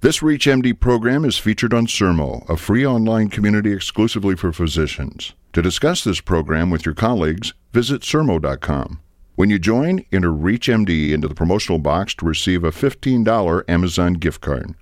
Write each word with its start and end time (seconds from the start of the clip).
This 0.00 0.20
ReachMD 0.20 0.78
program 0.78 1.24
is 1.24 1.38
featured 1.38 1.74
on 1.74 1.88
Sermo, 1.88 2.48
a 2.48 2.56
free 2.56 2.86
online 2.86 3.30
community 3.30 3.72
exclusively 3.72 4.36
for 4.36 4.52
physicians. 4.52 5.34
To 5.54 5.60
discuss 5.60 6.04
this 6.04 6.20
program 6.20 6.70
with 6.70 6.86
your 6.86 6.94
colleagues, 6.94 7.52
visit 7.72 8.02
sermo.com. 8.02 9.00
When 9.34 9.50
you 9.50 9.58
join, 9.58 10.04
enter 10.12 10.30
ReachMD 10.30 11.10
into 11.10 11.26
the 11.26 11.34
promotional 11.34 11.80
box 11.80 12.14
to 12.14 12.26
receive 12.26 12.62
a 12.62 12.70
$15 12.70 13.64
Amazon 13.66 14.12
gift 14.12 14.40
card. 14.40 14.76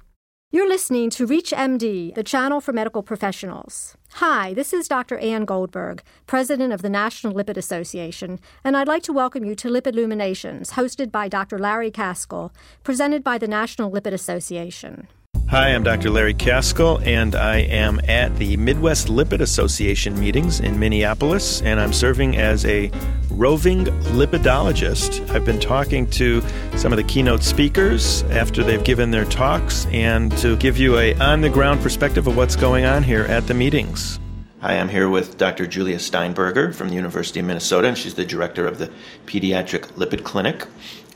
You're 0.57 0.67
listening 0.67 1.11
to 1.11 1.27
ReachMD, 1.27 2.15
the 2.15 2.23
channel 2.23 2.63
for 2.63 2.73
medical 2.73 3.03
professionals. 3.03 3.95
Hi, 4.13 4.55
this 4.55 4.73
is 4.73 4.89
Dr. 4.89 5.19
Ann 5.19 5.45
Goldberg, 5.45 6.03
President 6.27 6.73
of 6.73 6.81
the 6.81 6.89
National 6.89 7.35
Lipid 7.35 7.59
Association, 7.59 8.41
and 8.65 8.75
I'd 8.75 8.89
like 8.89 9.03
to 9.03 9.13
welcome 9.13 9.45
you 9.45 9.55
to 9.55 9.69
Lipid 9.69 9.95
Luminations, 9.95 10.71
hosted 10.71 11.13
by 11.13 11.29
Dr. 11.29 11.59
Larry 11.59 11.91
Kaskel, 11.91 12.53
presented 12.85 13.23
by 13.23 13.37
the 13.37 13.47
National 13.47 13.91
Lipid 13.91 14.15
Association. 14.15 15.09
Hi, 15.49 15.69
I'm 15.69 15.85
Dr. 15.85 16.11
Larry 16.11 16.35
Kaskel, 16.35 17.01
and 17.07 17.37
I 17.37 17.59
am 17.59 18.01
at 18.09 18.37
the 18.37 18.57
Midwest 18.57 19.07
Lipid 19.07 19.41
Association 19.41 20.19
meetings 20.19 20.59
in 20.59 20.77
Minneapolis, 20.77 21.63
and 21.63 21.79
I'm 21.79 21.93
serving 21.93 22.37
as 22.37 22.67
a 22.67 22.91
roving 23.31 23.85
lipidologist. 23.85 25.31
I've 25.31 25.45
been 25.45 25.61
talking 25.61 26.11
to 26.11 26.43
some 26.75 26.93
of 26.93 26.97
the 26.97 27.05
keynote 27.05 27.45
speakers 27.45 28.25
after 28.25 28.65
they've 28.65 28.83
given 28.83 29.13
their 29.13 29.25
talks 29.25 29.87
and 29.93 30.37
to 30.39 30.57
give 30.57 30.79
you 30.79 30.99
a 30.99 31.15
on-the-ground 31.15 31.81
perspective 31.81 32.27
of 32.27 32.37
what's 32.37 32.57
going 32.57 32.85
on 32.85 33.05
here 33.05 33.23
at 33.27 33.47
the 33.47 33.55
meetings. 33.55 34.19
Hi, 34.63 34.81
I'm 34.81 34.89
here 34.89 35.09
with 35.09 35.39
Dr. 35.39 35.69
Julia 35.69 36.01
Steinberger 36.01 36.73
from 36.73 36.89
the 36.89 36.97
University 36.97 37.39
of 37.39 37.47
Minnesota, 37.47 37.87
and 37.87 37.97
she's 37.97 38.15
the 38.15 38.27
director 38.27 38.67
of 38.67 38.79
the 38.79 38.91
Pediatric 39.27 39.93
Lipid 39.93 40.25
Clinic 40.25 40.67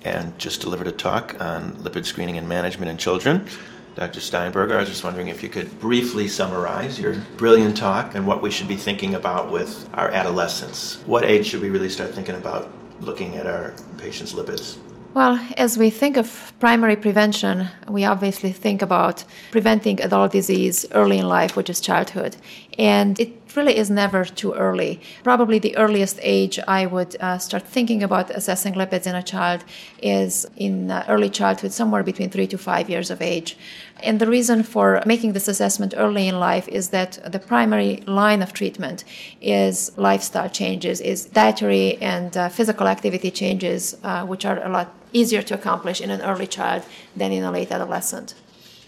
and 0.04 0.38
just 0.38 0.60
delivered 0.60 0.87
a 0.87 0.92
talk 0.92 1.34
on 1.40 1.73
lipid 1.78 2.04
screening 2.06 2.38
and 2.38 2.48
management 2.48 2.92
in 2.92 2.96
children. 2.96 3.45
Dr. 3.94 4.20
Steinberger, 4.20 4.76
I 4.76 4.80
was 4.80 4.88
just 4.88 5.04
wondering 5.04 5.28
if 5.28 5.42
you 5.42 5.48
could 5.48 5.78
briefly 5.80 6.28
summarize 6.28 6.98
your 6.98 7.16
brilliant 7.36 7.76
talk 7.76 8.15
and 8.15 8.26
what 8.26 8.40
we 8.40 8.51
should 8.51 8.68
be 8.68 8.76
thinking 8.76 9.15
about 9.15 9.51
with 9.51 9.88
our 9.95 10.10
adolescents. 10.10 11.02
What 11.06 11.24
age 11.24 11.46
should 11.46 11.60
we 11.60 11.70
really 11.70 11.88
start 11.88 12.15
thinking 12.15 12.37
about 12.37 12.70
looking 13.00 13.37
at 13.37 13.46
our 13.46 13.74
patients' 13.98 14.32
lipids? 14.32 14.78
Well, 15.12 15.45
as 15.56 15.76
we 15.76 15.90
think 15.90 16.16
of 16.16 16.52
primary 16.60 16.95
prevention, 16.95 17.68
we 17.88 18.04
obviously 18.04 18.52
think 18.52 18.80
about 18.80 19.24
preventing 19.50 20.00
adult 20.00 20.30
disease 20.30 20.87
early 20.93 21.18
in 21.18 21.26
life, 21.26 21.56
which 21.56 21.68
is 21.68 21.80
childhood. 21.80 22.37
And 22.78 23.18
it 23.18 23.40
really 23.56 23.76
is 23.76 23.90
never 23.90 24.24
too 24.24 24.52
early. 24.52 25.01
Probably 25.24 25.59
the 25.59 25.76
earliest 25.76 26.18
age 26.23 26.59
I 26.68 26.87
would 26.87 27.16
uh, 27.20 27.38
start 27.38 27.66
thinking 27.66 28.02
about 28.02 28.30
assessing 28.30 28.74
lipids 28.74 29.06
in 29.06 29.15
a 29.15 29.23
child 29.23 29.65
is 30.02 30.46
in 30.56 30.90
uh, 30.90 31.04
early 31.09 31.30
childhood, 31.30 31.73
somewhere 31.73 32.02
between 32.02 32.30
three 32.30 32.46
to 32.48 32.59
five 32.59 32.88
years 32.88 33.10
of 33.10 33.23
age. 33.23 33.56
And 34.02 34.21
the 34.21 34.26
reason 34.26 34.62
for 34.62 35.02
making 35.06 35.32
this 35.32 35.48
assessment 35.48 35.95
early 35.96 36.28
in 36.28 36.38
life 36.40 36.68
is 36.68 36.88
that 36.90 37.18
the 37.30 37.38
primary 37.38 38.02
line 38.06 38.43
of 38.43 38.52
treatment 38.52 39.04
is 39.40 39.96
lifestyle 39.96 40.48
changes, 40.48 41.01
is 41.01 41.26
dietary 41.26 41.96
and 41.98 42.37
uh, 42.37 42.48
physical 42.48 42.88
activity 42.88 43.30
changes, 43.30 43.96
uh, 44.02 44.24
which 44.24 44.45
are 44.45 44.65
a 44.65 44.68
lot 44.68 44.95
easier 45.12 45.43
to 45.43 45.54
accomplish 45.54 46.01
in 46.01 46.10
an 46.10 46.23
early 46.23 46.46
child 46.46 46.82
than 47.16 47.32
in 47.32 47.43
a 47.43 47.51
late 47.51 47.71
adolescent. 47.71 48.34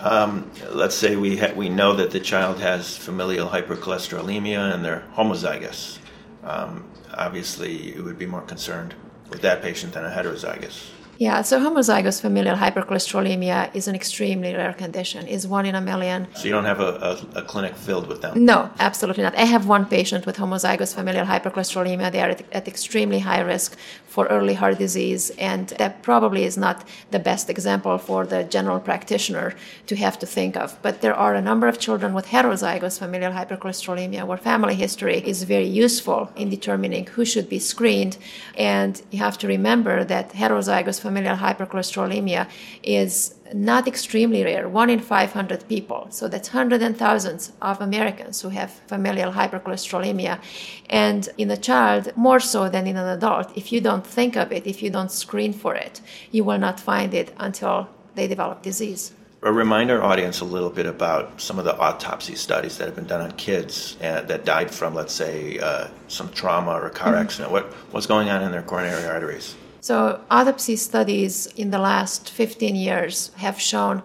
Um, 0.02 0.50
let's 0.70 0.96
say 0.96 1.14
we 1.14 1.36
ha- 1.36 1.52
we 1.54 1.68
know 1.68 1.94
that 1.94 2.10
the 2.10 2.18
child 2.18 2.58
has 2.58 2.96
familial 2.96 3.48
hypercholesterolemia 3.48 4.74
and 4.74 4.84
they're 4.84 5.04
homozygous. 5.14 5.98
Um, 6.42 6.90
obviously, 7.14 7.94
you 7.94 8.02
would 8.02 8.18
be 8.18 8.26
more 8.26 8.42
concerned 8.42 8.94
with 9.30 9.42
that 9.42 9.62
patient 9.62 9.92
than 9.92 10.04
a 10.04 10.10
heterozygous. 10.10 10.88
Yeah, 11.22 11.42
so 11.42 11.60
homozygous 11.60 12.20
familial 12.20 12.56
hypercholesterolemia 12.56 13.72
is 13.76 13.86
an 13.86 13.94
extremely 13.94 14.52
rare 14.56 14.72
condition. 14.72 15.28
Is 15.28 15.46
one 15.46 15.66
in 15.66 15.76
a 15.76 15.80
million. 15.80 16.26
So 16.34 16.46
you 16.46 16.50
don't 16.50 16.64
have 16.64 16.80
a, 16.80 16.92
a, 17.10 17.38
a, 17.42 17.42
clinic 17.42 17.76
filled 17.76 18.08
with 18.08 18.22
them? 18.22 18.44
No, 18.44 18.68
absolutely 18.80 19.22
not. 19.22 19.36
I 19.36 19.44
have 19.44 19.68
one 19.68 19.86
patient 19.86 20.26
with 20.26 20.36
homozygous 20.36 20.92
familial 20.96 21.24
hypercholesterolemia. 21.24 22.10
They 22.10 22.22
are 22.22 22.30
at, 22.30 22.42
at 22.52 22.66
extremely 22.66 23.20
high 23.20 23.42
risk 23.42 23.78
for 24.08 24.26
early 24.26 24.54
heart 24.54 24.78
disease, 24.78 25.30
and 25.38 25.68
that 25.78 26.02
probably 26.02 26.42
is 26.42 26.58
not 26.58 26.84
the 27.12 27.20
best 27.20 27.48
example 27.48 27.98
for 27.98 28.26
the 28.26 28.42
general 28.42 28.80
practitioner 28.80 29.54
to 29.86 29.94
have 29.94 30.18
to 30.18 30.26
think 30.26 30.56
of. 30.56 30.76
But 30.82 31.02
there 31.02 31.14
are 31.14 31.34
a 31.36 31.40
number 31.40 31.68
of 31.68 31.78
children 31.78 32.14
with 32.14 32.26
heterozygous 32.26 32.98
familial 32.98 33.32
hypercholesterolemia 33.32 34.26
where 34.26 34.38
family 34.38 34.74
history 34.74 35.18
is 35.24 35.44
very 35.44 35.68
useful 35.68 36.32
in 36.34 36.50
determining 36.50 37.06
who 37.06 37.24
should 37.24 37.48
be 37.48 37.60
screened. 37.60 38.18
And 38.58 39.00
you 39.12 39.20
have 39.20 39.38
to 39.38 39.46
remember 39.46 40.02
that 40.02 40.32
heterozygous 40.32 41.00
familial 41.00 41.11
hypercholesterolemia 41.14 42.48
is 42.82 43.34
not 43.54 43.86
extremely 43.86 44.44
rare, 44.44 44.68
one 44.68 44.90
in 44.90 45.00
500 45.00 45.68
people. 45.68 46.06
So 46.10 46.28
that's 46.28 46.48
hundreds 46.48 46.82
and 46.82 46.96
thousands 46.96 47.52
of 47.60 47.80
Americans 47.80 48.40
who 48.40 48.48
have 48.50 48.70
familial 48.86 49.32
hypercholesterolemia. 49.32 50.40
And 50.88 51.28
in 51.38 51.50
a 51.50 51.56
child, 51.56 52.16
more 52.16 52.40
so 52.40 52.68
than 52.68 52.86
in 52.86 52.96
an 52.96 53.08
adult, 53.08 53.56
if 53.56 53.72
you 53.72 53.80
don't 53.80 54.06
think 54.06 54.36
of 54.36 54.52
it, 54.52 54.66
if 54.66 54.82
you 54.82 54.90
don't 54.90 55.10
screen 55.10 55.52
for 55.52 55.74
it, 55.74 56.00
you 56.30 56.44
will 56.44 56.58
not 56.58 56.80
find 56.80 57.14
it 57.14 57.34
until 57.38 57.88
they 58.14 58.26
develop 58.26 58.62
disease. 58.62 59.12
Remind 59.40 59.90
our 59.90 60.00
audience 60.00 60.40
a 60.40 60.44
little 60.44 60.70
bit 60.70 60.86
about 60.86 61.40
some 61.40 61.58
of 61.58 61.64
the 61.64 61.76
autopsy 61.76 62.36
studies 62.36 62.78
that 62.78 62.84
have 62.84 62.94
been 62.94 63.08
done 63.08 63.22
on 63.22 63.32
kids 63.32 63.96
uh, 64.00 64.20
that 64.22 64.44
died 64.44 64.70
from, 64.70 64.94
let's 64.94 65.12
say, 65.12 65.58
uh, 65.58 65.88
some 66.06 66.28
trauma 66.30 66.70
or 66.70 66.86
a 66.86 66.90
car 66.90 67.14
mm-hmm. 67.14 67.22
accident. 67.22 67.50
What, 67.50 67.64
what's 67.90 68.06
going 68.06 68.28
on 68.28 68.42
in 68.42 68.52
their 68.52 68.62
coronary 68.62 69.04
arteries? 69.04 69.56
So, 69.82 70.20
autopsy 70.30 70.76
studies 70.76 71.46
in 71.56 71.72
the 71.72 71.78
last 71.80 72.30
15 72.30 72.76
years 72.76 73.32
have 73.38 73.60
shown 73.60 74.04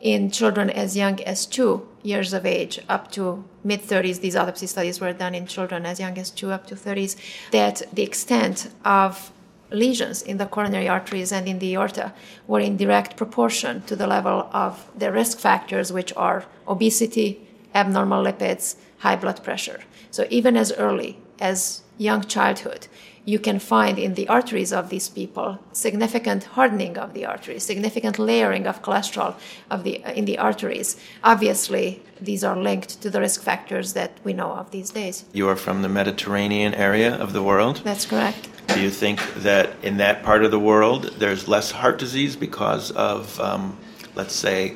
in 0.00 0.30
children 0.30 0.70
as 0.70 0.96
young 0.96 1.20
as 1.24 1.44
two 1.44 1.88
years 2.04 2.32
of 2.32 2.46
age 2.46 2.78
up 2.88 3.10
to 3.10 3.42
mid 3.64 3.82
30s, 3.82 4.20
these 4.20 4.36
autopsy 4.36 4.68
studies 4.68 5.00
were 5.00 5.12
done 5.12 5.34
in 5.34 5.48
children 5.48 5.84
as 5.84 5.98
young 5.98 6.16
as 6.18 6.30
two 6.30 6.52
up 6.52 6.68
to 6.68 6.76
30s, 6.76 7.16
that 7.50 7.82
the 7.92 8.04
extent 8.04 8.70
of 8.84 9.32
lesions 9.72 10.22
in 10.22 10.36
the 10.36 10.46
coronary 10.46 10.88
arteries 10.88 11.32
and 11.32 11.48
in 11.48 11.58
the 11.58 11.74
aorta 11.74 12.14
were 12.46 12.60
in 12.60 12.76
direct 12.76 13.16
proportion 13.16 13.82
to 13.82 13.96
the 13.96 14.06
level 14.06 14.48
of 14.52 14.88
the 14.96 15.10
risk 15.10 15.40
factors, 15.40 15.92
which 15.92 16.12
are 16.16 16.44
obesity, 16.68 17.44
abnormal 17.74 18.24
lipids, 18.24 18.76
high 18.98 19.16
blood 19.16 19.42
pressure. 19.42 19.80
So, 20.12 20.28
even 20.30 20.56
as 20.56 20.70
early 20.74 21.18
as 21.40 21.82
young 21.96 22.22
childhood, 22.22 22.86
you 23.28 23.38
can 23.38 23.58
find 23.58 23.98
in 23.98 24.14
the 24.14 24.26
arteries 24.26 24.72
of 24.72 24.88
these 24.88 25.10
people 25.10 25.58
significant 25.72 26.44
hardening 26.56 26.96
of 26.96 27.12
the 27.12 27.26
arteries, 27.26 27.62
significant 27.62 28.18
layering 28.18 28.66
of 28.66 28.80
cholesterol 28.80 29.34
of 29.70 29.84
the, 29.84 29.96
in 30.18 30.24
the 30.24 30.38
arteries. 30.38 30.96
Obviously, 31.22 32.02
these 32.22 32.42
are 32.42 32.56
linked 32.56 33.02
to 33.02 33.10
the 33.10 33.20
risk 33.20 33.42
factors 33.42 33.92
that 33.92 34.12
we 34.24 34.32
know 34.32 34.52
of 34.52 34.70
these 34.70 34.90
days. 34.90 35.26
You 35.34 35.46
are 35.50 35.56
from 35.56 35.82
the 35.82 35.90
Mediterranean 35.90 36.72
area 36.72 37.14
of 37.16 37.34
the 37.34 37.42
world? 37.42 37.82
That's 37.84 38.06
correct. 38.06 38.48
Do 38.68 38.80
you 38.80 38.88
think 38.88 39.20
that 39.48 39.72
in 39.82 39.98
that 39.98 40.22
part 40.22 40.42
of 40.42 40.50
the 40.50 40.58
world 40.58 41.02
there's 41.18 41.46
less 41.46 41.70
heart 41.70 41.98
disease 41.98 42.34
because 42.34 42.92
of, 42.92 43.38
um, 43.40 43.76
let's 44.14 44.34
say, 44.34 44.74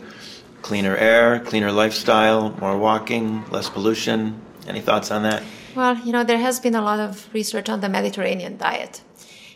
cleaner 0.60 0.94
air, 0.94 1.40
cleaner 1.40 1.72
lifestyle, 1.72 2.50
more 2.60 2.76
walking, 2.76 3.48
less 3.50 3.70
pollution? 3.70 4.38
Any 4.66 4.82
thoughts 4.82 5.10
on 5.10 5.22
that? 5.22 5.42
Well, 5.74 5.96
you 5.98 6.12
know, 6.12 6.24
there 6.24 6.38
has 6.38 6.60
been 6.60 6.74
a 6.74 6.82
lot 6.82 7.00
of 7.00 7.32
research 7.32 7.68
on 7.68 7.80
the 7.80 7.88
Mediterranean 7.88 8.56
diet. 8.56 9.02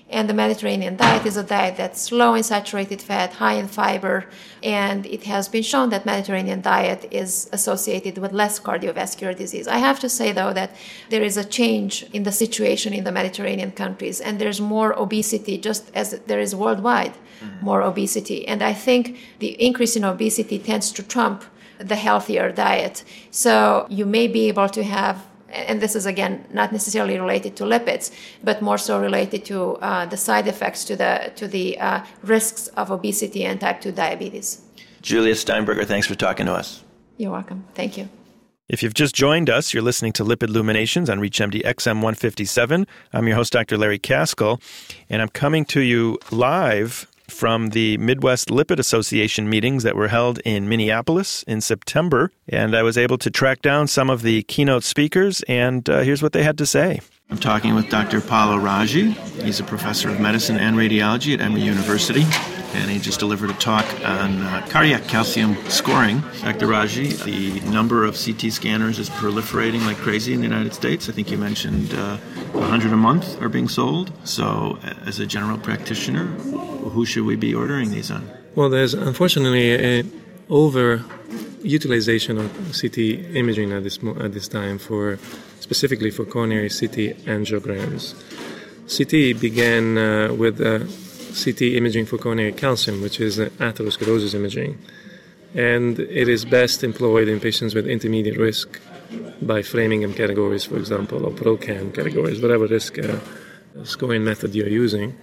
And 0.08 0.30
the 0.30 0.34
Mediterranean 0.34 0.96
diet 0.96 1.26
is 1.26 1.36
a 1.36 1.42
diet 1.42 1.76
that's 1.76 2.12
low 2.12 2.34
in 2.34 2.44
saturated 2.44 3.02
fat, 3.02 3.32
high 3.32 3.54
in 3.54 3.66
fiber, 3.66 4.26
and 4.62 5.04
it 5.04 5.24
has 5.24 5.48
been 5.48 5.64
shown 5.64 5.90
that 5.90 6.06
Mediterranean 6.06 6.60
diet 6.60 7.08
is 7.10 7.48
associated 7.52 8.18
with 8.18 8.32
less 8.32 8.60
cardiovascular 8.60 9.36
disease. 9.36 9.66
I 9.66 9.78
have 9.78 9.98
to 10.00 10.08
say 10.08 10.30
though 10.30 10.52
that 10.52 10.70
there 11.10 11.24
is 11.24 11.36
a 11.36 11.44
change 11.44 12.04
in 12.12 12.22
the 12.22 12.30
situation 12.30 12.92
in 12.92 13.02
the 13.02 13.10
Mediterranean 13.10 13.72
countries 13.72 14.20
and 14.20 14.38
there's 14.38 14.60
more 14.60 14.96
obesity 14.96 15.58
just 15.58 15.90
as 15.92 16.20
there 16.28 16.38
is 16.38 16.54
worldwide 16.54 17.14
mm-hmm. 17.40 17.64
more 17.64 17.82
obesity. 17.82 18.46
And 18.46 18.62
I 18.62 18.72
think 18.72 19.18
the 19.38 19.60
increase 19.62 19.96
in 19.96 20.04
obesity 20.04 20.58
tends 20.58 20.92
to 20.92 21.02
trump 21.02 21.44
the 21.78 21.96
healthier 21.96 22.52
diet. 22.52 23.04
So 23.30 23.86
you 23.90 24.06
may 24.06 24.28
be 24.28 24.48
able 24.48 24.68
to 24.70 24.82
have 24.84 25.26
and 25.50 25.80
this 25.80 25.94
is 25.96 26.06
again 26.06 26.44
not 26.52 26.72
necessarily 26.72 27.18
related 27.18 27.56
to 27.56 27.64
lipids, 27.64 28.10
but 28.42 28.62
more 28.62 28.78
so 28.78 29.00
related 29.00 29.44
to 29.46 29.76
uh, 29.76 30.06
the 30.06 30.16
side 30.16 30.46
effects 30.48 30.84
to 30.84 30.96
the 30.96 31.32
to 31.36 31.48
the 31.48 31.78
uh, 31.78 32.04
risks 32.22 32.68
of 32.68 32.90
obesity 32.90 33.44
and 33.44 33.60
type 33.60 33.80
2 33.80 33.92
diabetes. 33.92 34.60
Julia 35.02 35.34
Steinberger, 35.34 35.84
thanks 35.84 36.06
for 36.06 36.14
talking 36.14 36.46
to 36.46 36.52
us. 36.52 36.82
You're 37.16 37.32
welcome. 37.32 37.64
Thank 37.74 37.96
you. 37.96 38.08
If 38.68 38.82
you've 38.82 38.94
just 38.94 39.14
joined 39.14 39.48
us, 39.48 39.72
you're 39.72 39.82
listening 39.82 40.12
to 40.14 40.24
Lipid 40.24 40.48
Luminations 40.48 41.08
on 41.08 41.20
ReachMD 41.20 41.62
XM 41.62 41.96
157. 41.96 42.84
I'm 43.12 43.28
your 43.28 43.36
host, 43.36 43.52
Dr. 43.52 43.78
Larry 43.78 44.00
Kaskel, 44.00 44.60
and 45.08 45.22
I'm 45.22 45.28
coming 45.28 45.64
to 45.66 45.80
you 45.80 46.18
live 46.32 47.06
from 47.28 47.68
the 47.70 47.96
Midwest 47.98 48.48
Lipid 48.48 48.78
Association 48.78 49.48
meetings 49.48 49.82
that 49.82 49.96
were 49.96 50.08
held 50.08 50.38
in 50.44 50.68
Minneapolis 50.68 51.42
in 51.44 51.60
September. 51.60 52.30
And 52.48 52.76
I 52.76 52.82
was 52.82 52.96
able 52.96 53.18
to 53.18 53.30
track 53.30 53.62
down 53.62 53.86
some 53.88 54.10
of 54.10 54.22
the 54.22 54.42
keynote 54.44 54.84
speakers, 54.84 55.42
and 55.42 55.88
uh, 55.88 56.00
here's 56.00 56.22
what 56.22 56.32
they 56.32 56.42
had 56.42 56.58
to 56.58 56.66
say. 56.66 57.00
I'm 57.30 57.38
talking 57.38 57.74
with 57.74 57.88
Dr. 57.88 58.20
Paolo 58.20 58.56
Raggi. 58.56 59.12
He's 59.42 59.58
a 59.58 59.64
professor 59.64 60.08
of 60.08 60.20
medicine 60.20 60.58
and 60.58 60.76
radiology 60.76 61.34
at 61.34 61.40
Emory 61.40 61.62
University. 61.62 62.24
And 62.74 62.90
he 62.90 62.98
just 62.98 63.18
delivered 63.20 63.50
a 63.50 63.54
talk 63.54 63.84
on 64.04 64.42
uh, 64.42 64.66
cardiac 64.68 65.04
calcium 65.04 65.56
scoring. 65.68 66.20
Dr. 66.42 66.66
Raggi, 66.66 67.22
the 67.24 67.60
number 67.70 68.04
of 68.04 68.16
CT 68.22 68.52
scanners 68.52 68.98
is 68.98 69.08
proliferating 69.08 69.84
like 69.86 69.96
crazy 69.96 70.34
in 70.34 70.40
the 70.40 70.46
United 70.46 70.74
States. 70.74 71.08
I 71.08 71.12
think 71.12 71.30
you 71.30 71.38
mentioned 71.38 71.94
uh, 71.94 72.16
100 72.52 72.92
a 72.92 72.96
month 72.96 73.40
are 73.40 73.48
being 73.48 73.68
sold. 73.68 74.12
So, 74.24 74.78
as 75.04 75.18
a 75.20 75.26
general 75.26 75.58
practitioner, 75.58 76.26
who 76.26 77.06
should 77.06 77.24
we 77.24 77.36
be 77.36 77.54
ordering 77.54 77.90
these 77.90 78.10
on? 78.10 78.28
Well, 78.54 78.70
there's 78.70 78.94
unfortunately 78.94 79.72
a 79.74 80.04
over 80.48 81.04
utilization 81.62 82.38
of 82.38 82.50
CT 82.80 82.98
imaging 83.34 83.72
at 83.72 83.82
this 83.82 83.98
at 84.20 84.32
this 84.32 84.48
time 84.48 84.78
for 84.78 85.18
specifically 85.60 86.10
for 86.10 86.24
coronary 86.24 86.68
CT 86.68 86.96
angiograms. 87.26 88.14
CT 88.88 89.40
began 89.40 89.98
uh, 89.98 90.32
with 90.32 90.60
uh, 90.60 90.78
CT 91.42 91.62
imaging 91.62 92.06
for 92.06 92.18
coronary 92.18 92.52
calcium, 92.52 93.02
which 93.02 93.20
is 93.20 93.38
atherosclerosis 93.38 94.34
imaging, 94.34 94.78
and 95.54 95.98
it 95.98 96.28
is 96.28 96.44
best 96.44 96.82
employed 96.82 97.28
in 97.28 97.40
patients 97.40 97.74
with 97.74 97.86
intermediate 97.86 98.38
risk 98.38 98.80
by 99.42 99.62
Framingham 99.62 100.14
categories, 100.14 100.64
for 100.64 100.76
example, 100.76 101.24
or 101.24 101.30
ProCam 101.30 101.94
categories, 101.94 102.40
whatever 102.40 102.66
risk 102.66 102.98
uh, 102.98 103.18
scoring 103.84 104.24
method 104.24 104.54
you're 104.54 104.68
using 104.68 105.14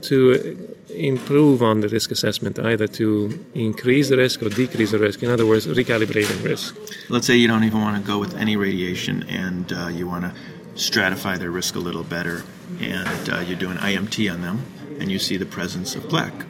to 0.00 0.74
improve 0.94 1.62
on 1.62 1.80
the 1.80 1.88
risk 1.88 2.10
assessment, 2.10 2.58
either 2.58 2.86
to 2.86 3.44
increase 3.54 4.08
the 4.08 4.16
risk 4.16 4.42
or 4.42 4.48
decrease 4.48 4.92
the 4.92 4.98
risk. 4.98 5.22
In 5.22 5.30
other 5.30 5.46
words, 5.46 5.66
recalibrating 5.66 6.42
risk. 6.42 6.76
Let's 7.10 7.26
say 7.26 7.36
you 7.36 7.48
don't 7.48 7.64
even 7.64 7.80
want 7.80 8.00
to 8.00 8.06
go 8.06 8.18
with 8.18 8.34
any 8.36 8.56
radiation 8.56 9.24
and 9.28 9.72
uh, 9.72 9.88
you 9.88 10.06
want 10.06 10.24
to 10.24 10.32
stratify 10.74 11.38
their 11.38 11.50
risk 11.50 11.74
a 11.74 11.78
little 11.78 12.02
better, 12.02 12.42
and 12.80 13.28
uh, 13.28 13.40
you 13.40 13.54
do 13.54 13.70
an 13.70 13.76
IMT 13.76 14.32
on 14.32 14.40
them, 14.40 14.64
and 15.02 15.10
you 15.10 15.18
see 15.18 15.36
the 15.36 15.52
presence 15.58 15.96
of 15.96 16.08
plaque. 16.08 16.46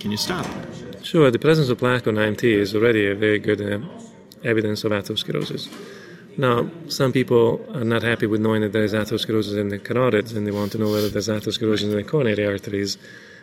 Can 0.00 0.10
you 0.10 0.16
stop? 0.16 0.46
Sure, 1.02 1.30
the 1.30 1.38
presence 1.38 1.68
of 1.68 1.78
plaque 1.78 2.06
on 2.06 2.14
IMT 2.14 2.42
is 2.44 2.74
already 2.74 3.06
a 3.06 3.14
very 3.14 3.38
good 3.38 3.60
uh, 3.60 3.86
evidence 4.42 4.84
of 4.84 4.92
atherosclerosis. 4.92 5.68
Now, 6.38 6.70
some 6.88 7.12
people 7.12 7.62
are 7.74 7.84
not 7.84 8.02
happy 8.02 8.26
with 8.26 8.40
knowing 8.40 8.62
that 8.62 8.72
there 8.72 8.84
is 8.84 8.94
atherosclerosis 8.94 9.58
in 9.58 9.68
the 9.68 9.78
carotids 9.78 10.34
and 10.34 10.46
they 10.46 10.50
want 10.50 10.72
to 10.72 10.78
know 10.78 10.90
whether 10.90 11.10
there's 11.10 11.28
atherosclerosis 11.28 11.84
in 11.84 11.96
the 11.96 12.02
coronary 12.02 12.46
arteries. 12.46 12.96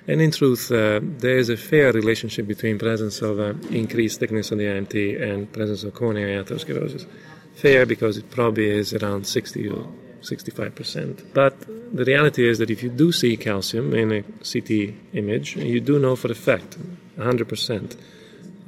And 0.08 0.22
in 0.22 0.32
truth, 0.32 0.72
uh, 0.72 1.02
there 1.04 1.38
is 1.38 1.50
a 1.50 1.58
fair 1.58 1.92
relationship 1.92 2.48
between 2.48 2.80
presence 2.80 3.22
of 3.22 3.40
uh, 3.40 3.54
increased 3.70 4.20
thickness 4.20 4.52
of 4.52 4.58
the 4.58 4.66
IMT 4.66 5.22
and 5.22 5.52
presence 5.54 5.84
of 5.84 5.94
coronary 5.94 6.44
atherosclerosis. 6.44 7.06
Fair 7.54 7.86
because 7.86 8.18
it 8.18 8.32
probably 8.32 8.70
is 8.70 8.92
around 8.94 9.28
60 9.28 9.70
or 9.70 9.88
65%. 10.30 11.34
But 11.34 11.56
the 11.94 12.06
reality 12.06 12.48
is 12.48 12.58
that 12.60 12.70
if 12.70 12.84
you 12.84 12.90
do 12.90 13.12
see 13.12 13.38
calcium 13.38 13.94
in 13.94 14.12
a 14.12 14.22
CT 14.52 14.72
image, 15.14 15.56
you 15.56 15.80
do 15.80 16.00
know 16.00 16.16
for 16.16 16.32
a 16.32 16.36
fact, 16.36 16.78
100% 17.18 17.98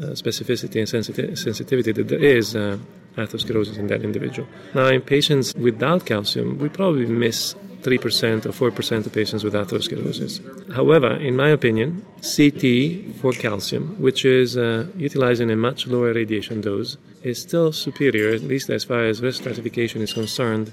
uh, 0.01 0.05
specificity 0.13 0.79
and 0.79 0.89
sensitivity, 1.37 1.91
that 1.91 2.07
there 2.07 2.23
is 2.23 2.55
uh, 2.55 2.77
atherosclerosis 3.17 3.77
in 3.77 3.87
that 3.87 4.01
individual. 4.03 4.47
Now, 4.73 4.87
in 4.87 5.01
patients 5.01 5.53
without 5.55 6.05
calcium, 6.05 6.57
we 6.57 6.69
probably 6.69 7.05
miss 7.05 7.55
3% 7.81 8.45
or 8.45 8.71
4% 8.71 9.05
of 9.05 9.13
patients 9.13 9.43
with 9.43 9.53
atherosclerosis. 9.53 10.73
However, 10.73 11.15
in 11.15 11.35
my 11.35 11.49
opinion, 11.49 12.05
CT 12.21 13.15
for 13.19 13.31
calcium, 13.31 13.95
which 13.99 14.25
is 14.25 14.57
uh, 14.57 14.87
utilizing 14.97 15.49
a 15.49 15.55
much 15.55 15.87
lower 15.87 16.13
radiation 16.13 16.61
dose, 16.61 16.97
is 17.23 17.41
still 17.41 17.71
superior, 17.71 18.33
at 18.33 18.41
least 18.41 18.69
as 18.69 18.83
far 18.83 19.05
as 19.05 19.21
risk 19.21 19.41
stratification 19.41 20.01
is 20.01 20.13
concerned, 20.13 20.71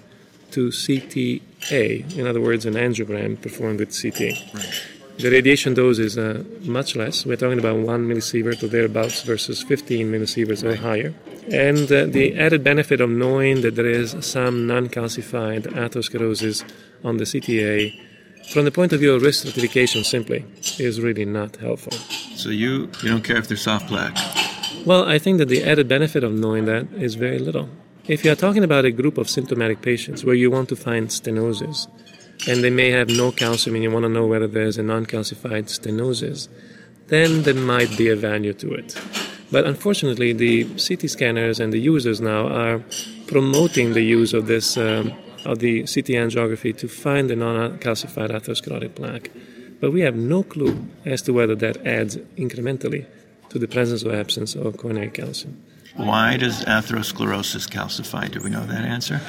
to 0.56 0.69
CTA, 0.69 2.17
in 2.17 2.26
other 2.26 2.41
words, 2.41 2.64
an 2.64 2.75
angiogram 2.75 3.41
performed 3.41 3.79
with 3.79 3.91
CT. 4.00 4.20
Right. 4.55 4.82
The 5.19 5.31
radiation 5.31 5.75
dose 5.75 5.99
is 5.99 6.17
uh, 6.17 6.44
much 6.62 6.97
less. 6.97 7.26
We're 7.26 7.37
talking 7.37 7.58
about 7.58 7.76
1 7.76 8.08
millisievert 8.08 8.62
or 8.62 8.69
thereabouts 8.69 9.23
versus 9.23 9.62
15 9.62 10.11
millisieverts 10.11 10.64
or 10.64 10.76
higher. 10.76 11.12
And 11.53 11.93
uh, 11.93 12.06
the 12.06 12.38
added 12.38 12.64
benefit 12.64 13.03
of 13.03 13.11
knowing 13.11 13.61
that 13.61 13.76
there 13.76 13.87
is 13.87 14.17
some 14.20 14.67
non 14.67 14.88
calcified 14.88 15.64
atherosclerosis 15.85 16.64
on 17.05 17.19
the 17.19 17.25
CTA, 17.25 17.93
from 18.53 18.64
the 18.64 18.70
point 18.70 18.94
of 18.94 19.00
view 19.00 19.12
of 19.12 19.20
risk 19.20 19.41
stratification, 19.41 20.05
simply 20.05 20.44
is 20.79 21.03
really 21.03 21.26
not 21.26 21.56
helpful. 21.56 21.93
So 22.43 22.49
you, 22.49 22.91
you 23.03 23.11
don't 23.11 23.23
care 23.23 23.37
if 23.37 23.49
they're 23.49 23.58
soft 23.58 23.88
plaque? 23.88 24.17
Well, 24.87 25.05
I 25.05 25.19
think 25.19 25.37
that 25.38 25.49
the 25.49 25.64
added 25.64 25.87
benefit 25.87 26.25
of 26.25 26.32
knowing 26.32 26.64
that 26.64 26.91
is 26.94 27.14
very 27.14 27.38
little. 27.38 27.69
If 28.08 28.25
you 28.25 28.31
are 28.31 28.37
talking 28.37 28.62
about 28.62 28.85
a 28.85 28.93
group 28.93 29.19
of 29.19 29.29
symptomatic 29.29 29.82
patients 29.82 30.25
where 30.25 30.37
you 30.37 30.49
want 30.49 30.69
to 30.69 30.76
find 30.76 31.08
stenosis, 31.08 31.88
and 32.47 32.62
they 32.62 32.70
may 32.70 32.93
have 32.93 33.08
no 33.08 33.32
calcium 33.32 33.75
and 33.75 33.82
you 33.82 33.91
want 33.91 34.05
to 34.05 34.08
know 34.08 34.25
whether 34.25 34.47
there's 34.47 34.79
a 34.79 34.85
non-calcified 34.85 35.64
stenosis, 35.64 36.47
then 37.08 37.43
there 37.43 37.55
might 37.55 37.99
be 37.99 38.08
a 38.08 38.14
value 38.14 38.53
to 38.53 38.73
it. 38.73 38.94
But 39.50 39.64
unfortunately, 39.64 40.32
the 40.32 40.67
CT 40.75 41.11
scanners 41.11 41.58
and 41.58 41.73
the 41.73 41.81
users 41.81 42.20
now 42.20 42.47
are 42.47 42.81
promoting 43.26 43.94
the 43.94 44.03
use 44.03 44.32
of 44.32 44.47
this 44.47 44.76
um, 44.76 45.12
of 45.44 45.58
the 45.58 45.81
CT 45.81 46.14
angiography 46.26 46.76
to 46.79 46.87
find 46.87 47.29
the 47.29 47.35
non-calcified 47.35 48.31
atherosclerotic 48.31 48.94
plaque. 48.94 49.32
But 49.81 49.93
we 49.93 50.03
have 50.03 50.14
no 50.14 50.44
clue 50.44 50.87
as 51.05 51.23
to 51.23 51.32
whether 51.32 51.56
that 51.56 51.85
adds 51.85 52.19
incrementally 52.38 53.06
to 53.49 53.58
the 53.58 53.67
presence 53.67 54.05
or 54.05 54.14
absence 54.14 54.55
of 54.55 54.76
coronary 54.76 55.11
calcium. 55.11 55.61
Why 55.96 56.37
does 56.37 56.62
atherosclerosis 56.64 57.69
calcify? 57.69 58.31
Do 58.31 58.40
we 58.40 58.50
know 58.50 58.66
that 58.66 58.84
answer? 58.84 59.20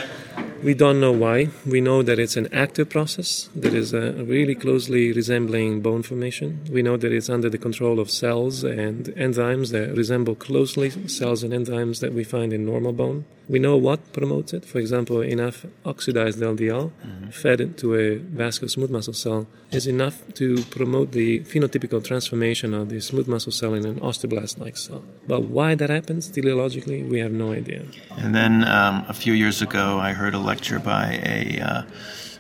We 0.64 0.74
don't 0.74 1.00
know 1.00 1.12
why. 1.12 1.50
We 1.66 1.82
know 1.82 2.02
that 2.02 2.18
it's 2.18 2.36
an 2.36 2.48
active 2.52 2.90
process 2.90 3.50
that 3.56 3.74
is 3.74 3.94
uh, 3.94 4.14
really 4.26 4.56
closely 4.56 5.14
resembling 5.14 5.82
bone 5.82 6.02
formation. 6.02 6.62
We 6.72 6.82
know 6.82 6.98
that 6.98 7.12
it's 7.12 7.30
under 7.30 7.50
the 7.50 7.60
control 7.60 8.00
of 8.00 8.10
cells 8.10 8.64
and 8.64 9.06
enzymes 9.06 9.72
that 9.72 9.96
resemble 9.96 10.36
closely 10.36 10.90
cells 11.08 11.44
and 11.44 11.54
enzymes 11.54 12.00
that 12.00 12.14
we 12.14 12.24
find 12.24 12.54
in 12.54 12.66
normal 12.66 12.94
bone. 12.94 13.26
We 13.50 13.60
know 13.60 13.78
what 13.78 14.12
promotes 14.12 14.52
it. 14.52 14.66
For 14.66 14.80
example, 14.80 15.22
enough 15.22 15.66
oxidized 15.86 16.40
LDL 16.40 16.92
mm-hmm. 16.92 17.30
fed 17.30 17.62
into 17.62 17.96
a 17.96 18.18
vascular 18.18 18.68
smooth 18.68 18.90
muscle 18.90 19.14
cell 19.14 19.48
is 19.72 19.88
enough 19.88 20.22
to 20.34 20.64
promote 20.64 21.12
the 21.12 21.42
phenotypical 21.42 22.04
transformation 22.04 22.74
of 22.74 22.90
the 22.90 23.00
smooth 23.00 23.28
muscle 23.28 23.52
cell 23.52 23.74
in 23.74 23.86
an 23.86 24.00
osteoblast 24.02 24.60
like 24.60 24.76
cell. 24.76 25.04
But 25.28 25.44
why 25.44 25.76
that 25.76 25.90
happens 25.90 26.30
teleologically, 26.30 27.08
we 27.08 27.20
have 27.20 27.32
no 27.32 27.54
idea. 27.54 27.86
And 28.18 28.36
then 28.36 28.68
um, 28.68 29.06
a 29.08 29.14
few 29.14 29.34
years 29.34 29.62
ago, 29.62 29.98
I 30.00 30.12
heard 30.12 30.34
a 30.34 30.40
lecture 30.48 30.80
by 30.80 31.20
a 31.24 31.60
uh, 31.62 31.84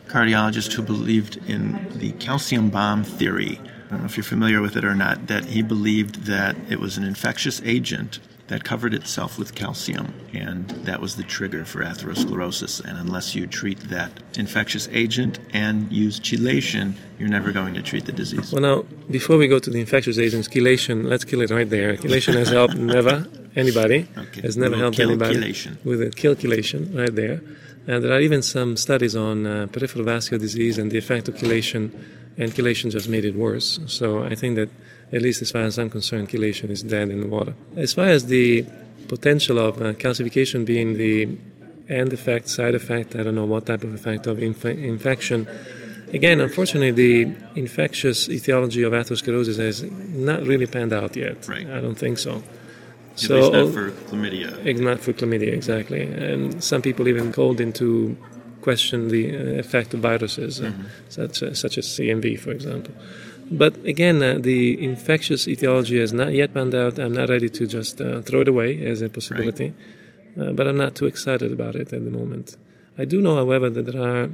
cardiologist 0.07 0.73
who 0.73 0.81
believed 0.81 1.37
in 1.47 1.89
the 1.99 2.13
calcium 2.13 2.69
bomb 2.69 3.03
theory. 3.03 3.59
I 3.87 3.89
don't 3.91 3.99
know 3.99 4.05
if 4.05 4.17
you're 4.17 4.23
familiar 4.23 4.61
with 4.61 4.75
it 4.77 4.85
or 4.85 4.95
not, 4.95 5.27
that 5.27 5.45
he 5.45 5.61
believed 5.61 6.25
that 6.25 6.55
it 6.69 6.79
was 6.79 6.97
an 6.97 7.03
infectious 7.03 7.61
agent 7.63 8.19
that 8.47 8.63
covered 8.63 8.93
itself 8.93 9.37
with 9.37 9.55
calcium, 9.55 10.13
and 10.33 10.69
that 10.87 11.01
was 11.01 11.17
the 11.17 11.23
trigger 11.23 11.65
for 11.65 11.83
atherosclerosis. 11.83 12.83
And 12.83 12.97
unless 12.97 13.35
you 13.35 13.45
treat 13.45 13.79
that 13.89 14.11
infectious 14.37 14.87
agent 14.91 15.39
and 15.51 15.91
use 15.91 16.19
chelation, 16.19 16.93
you're 17.19 17.27
never 17.27 17.51
going 17.51 17.73
to 17.73 17.81
treat 17.81 18.05
the 18.05 18.13
disease. 18.13 18.53
Well, 18.53 18.61
now, 18.61 18.85
before 19.11 19.37
we 19.37 19.47
go 19.49 19.59
to 19.59 19.69
the 19.69 19.81
infectious 19.81 20.17
agents, 20.17 20.47
chelation, 20.47 21.09
let's 21.09 21.25
kill 21.25 21.41
it 21.41 21.51
right 21.51 21.69
there. 21.69 21.97
Chelation 21.97 22.35
has 22.35 22.49
helped 22.49 22.75
never 22.95 23.27
anybody, 23.55 24.07
okay. 24.17 24.41
has 24.41 24.55
never 24.55 24.77
helped 24.77 24.99
anybody 24.99 25.35
chelation. 25.35 25.83
with 25.83 26.01
a 26.01 26.09
kill 26.09 26.35
chelation 26.35 26.97
right 26.97 27.13
there. 27.13 27.41
And 27.87 28.03
there 28.03 28.11
are 28.11 28.19
even 28.19 28.41
some 28.41 28.75
studies 28.75 29.15
on 29.15 29.47
uh, 29.47 29.67
peripheral 29.71 30.05
vascular 30.05 30.39
disease 30.39 30.77
and 30.77 30.91
the 30.91 30.97
effect 30.97 31.27
of 31.29 31.35
chelation, 31.35 31.91
and 32.37 32.51
chelation 32.51 32.91
just 32.91 33.07
made 33.07 33.23
it 33.23 33.35
worse. 33.35 33.79
So 33.87 34.23
I 34.23 34.35
think 34.35 34.57
that 34.57 34.69
at 35.13 35.21
least 35.21 35.41
as 35.41 35.51
far 35.51 35.61
as 35.61 35.79
I'm 35.79 35.89
concerned, 35.89 36.29
chelation 36.29 36.69
is 36.69 36.83
dead 36.83 37.09
in 37.09 37.21
the 37.21 37.27
water. 37.27 37.53
As 37.77 37.93
far 37.93 38.07
as 38.07 38.25
the 38.25 38.65
potential 39.07 39.57
of 39.57 39.81
uh, 39.81 39.93
calcification 39.93 40.65
being 40.65 40.97
the 40.97 41.37
end 41.87 42.11
effect, 42.11 42.49
side 42.49 42.75
effect, 42.75 43.15
I 43.15 43.23
don't 43.23 43.35
know 43.35 43.45
what 43.45 43.65
type 43.65 43.83
of 43.83 43.93
effect 43.93 44.27
of 44.27 44.43
inf- 44.43 44.65
infection. 44.65 45.47
Again, 46.13 46.41
unfortunately, 46.41 46.91
the 46.91 47.35
infectious 47.55 48.29
etiology 48.29 48.83
of 48.83 48.93
atherosclerosis 48.93 49.57
has 49.57 49.83
not 49.83 50.43
really 50.43 50.67
panned 50.67 50.93
out 50.93 51.15
yet. 51.15 51.47
Right. 51.47 51.69
I 51.69 51.79
don't 51.79 51.95
think 51.95 52.17
so. 52.17 52.43
At 53.17 53.21
so, 53.21 53.39
least 53.39 53.51
not 53.53 53.73
for 53.73 53.91
chlamydia. 54.09 54.79
Not 54.79 54.99
for 54.99 55.13
chlamydia, 55.13 55.51
exactly. 55.51 56.01
And 56.01 56.63
some 56.63 56.81
people 56.81 57.07
even 57.07 57.33
called 57.33 57.59
into 57.59 58.15
question 58.61 59.07
the 59.07 59.23
uh, 59.35 59.39
effect 59.63 59.93
of 59.95 60.01
viruses, 60.01 60.61
uh, 60.61 60.65
mm-hmm. 60.65 60.83
such, 61.09 61.41
uh, 61.41 61.53
such 61.53 61.77
as 61.79 61.85
CMV, 61.87 62.39
for 62.39 62.51
example. 62.51 62.93
But 63.49 63.73
again, 63.85 64.21
uh, 64.21 64.37
the 64.39 64.61
infectious 64.83 65.47
etiology 65.47 65.99
has 65.99 66.13
not 66.13 66.33
yet 66.33 66.53
panned 66.53 66.75
out. 66.75 66.99
I'm 66.99 67.13
not 67.13 67.29
ready 67.29 67.49
to 67.49 67.65
just 67.65 68.01
uh, 68.01 68.21
throw 68.21 68.41
it 68.41 68.47
away 68.47 68.85
as 68.85 69.01
a 69.01 69.09
possibility, 69.09 69.73
right. 70.35 70.49
uh, 70.49 70.51
but 70.51 70.67
I'm 70.67 70.77
not 70.77 70.95
too 70.95 71.05
excited 71.05 71.51
about 71.51 71.75
it 71.75 71.93
at 71.93 72.03
the 72.03 72.11
moment. 72.11 72.57
I 72.97 73.05
do 73.05 73.21
know, 73.21 73.35
however, 73.35 73.69
that 73.69 73.85
there 73.85 74.01
are 74.01 74.29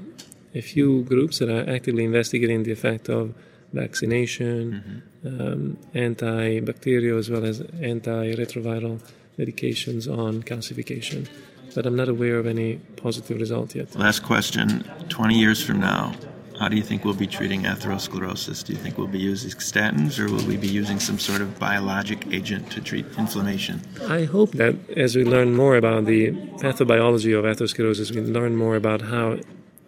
a 0.55 0.61
few 0.61 1.03
groups 1.03 1.39
that 1.39 1.49
are 1.49 1.69
actively 1.69 2.03
investigating 2.03 2.63
the 2.63 2.71
effect 2.71 3.09
of 3.09 3.33
vaccination, 3.71 4.71
mm-hmm. 4.71 5.12
Um, 5.25 5.77
antibacterial 5.93 7.17
as 7.17 7.29
well 7.29 7.45
as 7.45 7.61
antiretroviral 7.61 9.01
medications 9.37 10.11
on 10.11 10.43
calcification. 10.43 11.27
But 11.73 11.85
I'm 11.85 11.95
not 11.95 12.09
aware 12.09 12.37
of 12.37 12.45
any 12.45 12.75
positive 12.97 13.39
result 13.39 13.73
yet. 13.75 13.95
Last 13.95 14.23
question 14.23 14.83
20 15.09 15.35
years 15.35 15.63
from 15.63 15.79
now, 15.79 16.13
how 16.59 16.67
do 16.67 16.75
you 16.75 16.83
think 16.83 17.03
we'll 17.03 17.15
be 17.15 17.27
treating 17.27 17.63
atherosclerosis? 17.63 18.63
Do 18.63 18.73
you 18.73 18.79
think 18.79 18.97
we'll 18.97 19.07
be 19.07 19.19
using 19.19 19.49
statins 19.51 20.19
or 20.19 20.31
will 20.31 20.45
we 20.45 20.55
be 20.55 20.67
using 20.67 20.99
some 20.99 21.17
sort 21.17 21.41
of 21.41 21.57
biologic 21.57 22.27
agent 22.31 22.71
to 22.71 22.81
treat 22.81 23.05
inflammation? 23.17 23.81
I 24.07 24.25
hope 24.25 24.51
that 24.51 24.75
as 24.91 25.15
we 25.15 25.23
learn 25.23 25.55
more 25.55 25.75
about 25.75 26.05
the 26.05 26.31
pathobiology 26.61 27.37
of 27.37 27.43
atherosclerosis, 27.45 28.13
we 28.13 28.21
learn 28.21 28.55
more 28.55 28.75
about 28.75 29.01
how 29.01 29.39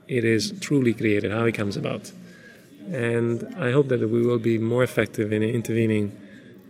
it 0.08 0.26
is 0.26 0.54
truly 0.60 0.94
created, 0.94 1.32
how 1.32 1.46
it 1.46 1.54
comes 1.54 1.78
about. 1.78 2.12
And 2.92 3.56
I 3.58 3.72
hope 3.72 3.88
that 3.88 4.00
we 4.10 4.22
will 4.26 4.40
be 4.40 4.58
more 4.58 4.84
effective 4.84 5.34
in 5.34 5.42
intervening 5.44 6.16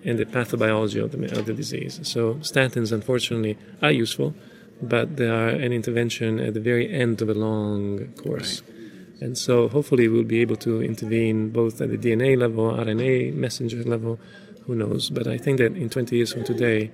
in 0.03 0.17
the 0.17 0.25
pathobiology 0.25 1.03
of 1.03 1.11
the, 1.11 1.37
of 1.37 1.45
the 1.45 1.53
disease. 1.53 1.99
So, 2.03 2.35
statins, 2.35 2.91
unfortunately, 2.91 3.57
are 3.81 3.91
useful, 3.91 4.33
but 4.81 5.17
they 5.17 5.27
are 5.27 5.49
an 5.49 5.73
intervention 5.73 6.39
at 6.39 6.53
the 6.53 6.59
very 6.59 6.91
end 6.93 7.21
of 7.21 7.29
a 7.29 7.33
long 7.33 8.13
course. 8.23 8.61
Right. 8.61 9.21
And 9.21 9.37
so, 9.37 9.67
hopefully, 9.67 10.07
we'll 10.07 10.23
be 10.23 10.41
able 10.41 10.57
to 10.57 10.83
intervene 10.83 11.49
both 11.49 11.81
at 11.81 11.89
the 11.89 11.97
DNA 11.97 12.37
level, 12.37 12.71
RNA 12.71 13.33
messenger 13.33 13.83
level, 13.83 14.19
who 14.65 14.75
knows. 14.75 15.09
But 15.09 15.27
I 15.27 15.37
think 15.37 15.57
that 15.57 15.75
in 15.75 15.89
20 15.89 16.15
years 16.15 16.31
from 16.31 16.43
today, 16.43 16.91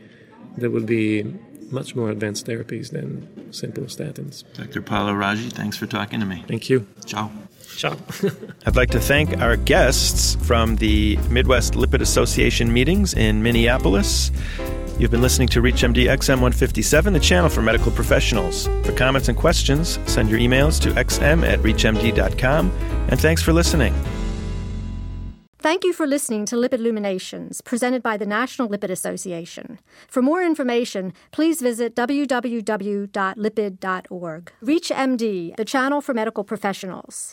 there 0.57 0.69
will 0.69 0.85
be 0.85 1.25
much 1.71 1.95
more 1.95 2.09
advanced 2.09 2.45
therapies 2.45 2.91
than 2.91 3.51
simple 3.53 3.83
statins. 3.83 4.43
Dr. 4.53 4.81
Paolo 4.81 5.13
Raggi, 5.13 5.51
thanks 5.51 5.77
for 5.77 5.87
talking 5.87 6.19
to 6.19 6.25
me. 6.25 6.43
Thank 6.47 6.69
you. 6.69 6.87
Ciao. 7.05 7.31
Ciao. 7.75 7.97
I'd 8.65 8.75
like 8.75 8.89
to 8.91 8.99
thank 8.99 9.37
our 9.39 9.55
guests 9.55 10.35
from 10.45 10.75
the 10.77 11.17
Midwest 11.29 11.73
Lipid 11.73 12.01
Association 12.01 12.71
meetings 12.73 13.13
in 13.13 13.41
Minneapolis. 13.41 14.31
You've 14.99 15.11
been 15.11 15.21
listening 15.21 15.47
to 15.49 15.61
ReachMD 15.61 16.05
XM157, 16.05 17.13
the 17.13 17.19
channel 17.19 17.49
for 17.49 17.61
medical 17.61 17.91
professionals. 17.91 18.67
For 18.83 18.91
comments 18.91 19.29
and 19.29 19.37
questions, 19.37 19.97
send 20.05 20.29
your 20.29 20.39
emails 20.39 20.79
to 20.81 20.91
xm 20.91 21.47
at 21.47 21.59
reachmd.com. 21.59 22.71
And 23.09 23.19
thanks 23.19 23.41
for 23.41 23.51
listening. 23.51 23.95
Thank 25.61 25.83
you 25.83 25.93
for 25.93 26.07
listening 26.07 26.47
to 26.47 26.55
Lipid 26.55 26.79
Illuminations, 26.79 27.61
presented 27.61 28.01
by 28.01 28.17
the 28.17 28.25
National 28.25 28.67
Lipid 28.67 28.89
Association. 28.89 29.77
For 30.07 30.23
more 30.23 30.41
information, 30.41 31.13
please 31.29 31.61
visit 31.61 31.95
www.lipid.org. 31.95 33.11
ReachMD, 34.63 35.55
the 35.57 35.65
channel 35.65 36.01
for 36.01 36.15
medical 36.15 36.43
professionals. 36.43 37.29